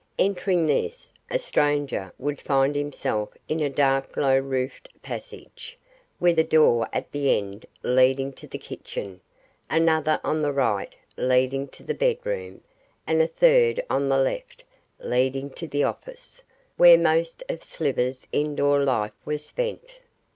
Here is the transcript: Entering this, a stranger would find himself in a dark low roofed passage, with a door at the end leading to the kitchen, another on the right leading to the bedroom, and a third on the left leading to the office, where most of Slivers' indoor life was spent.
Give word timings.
Entering 0.17 0.65
this, 0.65 1.13
a 1.29 1.37
stranger 1.37 2.11
would 2.17 2.41
find 2.41 2.75
himself 2.75 3.37
in 3.47 3.59
a 3.59 3.69
dark 3.69 4.17
low 4.17 4.35
roofed 4.39 4.89
passage, 5.03 5.77
with 6.19 6.39
a 6.39 6.43
door 6.43 6.87
at 6.91 7.11
the 7.11 7.37
end 7.37 7.67
leading 7.83 8.33
to 8.33 8.47
the 8.47 8.57
kitchen, 8.57 9.21
another 9.69 10.19
on 10.23 10.41
the 10.41 10.51
right 10.51 10.91
leading 11.17 11.67
to 11.67 11.83
the 11.83 11.93
bedroom, 11.93 12.61
and 13.05 13.21
a 13.21 13.27
third 13.27 13.79
on 13.91 14.09
the 14.09 14.17
left 14.17 14.63
leading 14.99 15.51
to 15.51 15.67
the 15.67 15.83
office, 15.83 16.41
where 16.77 16.97
most 16.97 17.43
of 17.47 17.63
Slivers' 17.63 18.25
indoor 18.31 18.79
life 18.83 19.13
was 19.23 19.45
spent. 19.45 19.99